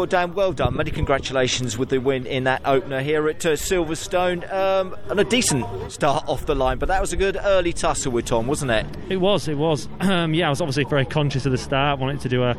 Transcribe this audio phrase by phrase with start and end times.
[0.00, 0.76] Well, Dan, well done.
[0.76, 4.50] Many congratulations with the win in that opener here at uh, Silverstone.
[4.50, 8.10] Um, and a decent start off the line, but that was a good early tussle
[8.10, 8.86] with Tom, wasn't it?
[9.10, 9.46] It was.
[9.46, 9.88] It was.
[10.10, 12.00] Um, yeah, I was obviously very conscious of the start.
[12.00, 12.56] Wanted to do a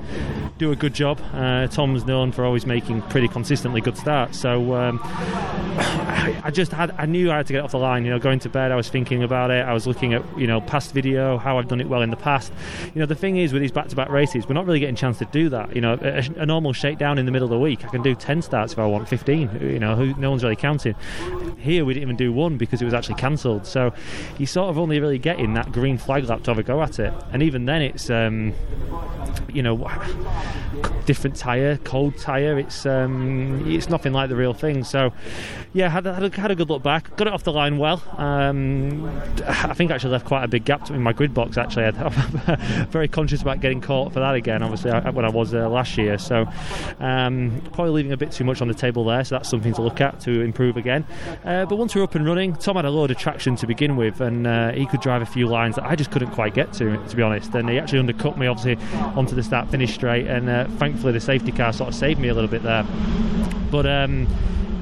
[0.57, 1.19] do a good job.
[1.33, 4.39] Uh, Tom's known for always making pretty consistently good starts.
[4.39, 4.99] So um,
[6.21, 6.91] I just had.
[6.97, 8.05] I knew I had to get off the line.
[8.05, 9.65] You know, going to bed, I was thinking about it.
[9.65, 12.17] I was looking at you know past video, how I've done it well in the
[12.17, 12.51] past.
[12.93, 15.17] You know, the thing is with these back-to-back races, we're not really getting a chance
[15.19, 15.75] to do that.
[15.75, 18.15] You know, a, a normal shakedown in the middle of the week, I can do
[18.15, 19.59] 10 starts if I want, 15.
[19.61, 20.95] You know, who, no one's really counting.
[21.57, 23.65] Here we didn't even do one because it was actually cancelled.
[23.65, 23.93] So
[24.37, 26.99] you sort of only really getting that green flag lap to have a go at
[26.99, 27.13] it.
[27.31, 28.53] And even then, it's um,
[29.53, 29.77] you know
[31.05, 32.57] different tyre, cold tyre.
[32.57, 34.83] It's um, it's nothing like the real thing.
[34.83, 35.11] So
[35.73, 37.15] yeah, had, had, a, had a good look back.
[37.15, 38.03] Got it off the line well.
[38.17, 39.09] Um,
[39.47, 41.57] I think I actually left quite a big gap in my grid box.
[41.57, 44.63] Actually, I'm very conscious about getting caught for that again.
[44.63, 46.17] Obviously, when I was there last year.
[46.17, 46.47] So
[46.99, 49.23] um, probably leaving a bit too much on the table there.
[49.23, 51.05] So that's something to look at to improve again.
[51.43, 53.95] Uh, but once we're up and running, Tom had a load of traction to begin
[53.95, 56.73] with, and uh, he could drive a few lines that I just couldn't quite get
[56.73, 57.53] to, to be honest.
[57.55, 58.75] And he actually undercut me, obviously,
[59.21, 60.25] onto the start finish straight.
[60.25, 62.83] And uh, thankfully, the safety car sort of saved me a little bit there.
[63.69, 64.27] But um,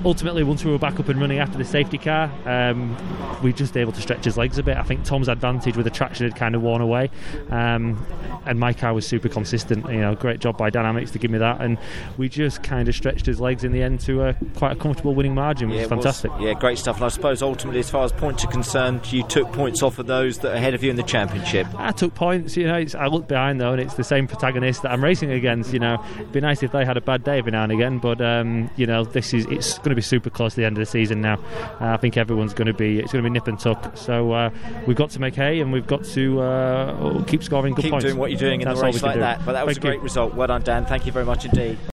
[0.06, 2.96] ultimately, once we were back up and running after the safety car, um,
[3.42, 4.78] we were just able to stretch his legs a bit.
[4.78, 7.10] I think Tom's advantage with the traction had kind of worn away,
[7.50, 8.06] um,
[8.46, 9.90] and my car was super consistent.
[9.90, 11.78] You know, great job by Dynamics to give me that, and
[12.18, 15.14] we just kind of stretched his legs in the end to a quite a comfortable
[15.14, 16.32] winning margin, which yeah, was fantastic.
[16.34, 16.98] Was, yeah, great stuff.
[16.98, 20.08] And I suppose ultimately, as far as points are concerned, you took points off of
[20.08, 21.68] those that are ahead of you in the championship.
[21.76, 22.56] I took points.
[22.58, 25.74] You know, I look behind though, and it's the same protagonist that I'm racing against.
[25.74, 28.00] You know, it'd be nice if they had a bad day every now and again,
[28.00, 30.78] but um, you know, this is it's going to be super close to the end
[30.78, 31.36] of the season now.
[31.82, 33.98] Uh, I think everyone's going to be it's going to be nip and tuck.
[33.98, 34.52] So uh,
[34.86, 38.06] we've got to make hay, and we've got to uh, keep scoring good keep points.
[38.06, 39.20] doing what you're doing in That's the race like do.
[39.22, 39.44] that.
[39.46, 40.04] But that was Thank a great you.
[40.04, 40.36] result.
[40.36, 40.86] Well done, Dan.
[40.86, 41.80] Thank you very much indeed.